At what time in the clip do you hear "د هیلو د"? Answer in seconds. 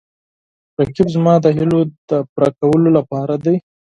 1.41-2.11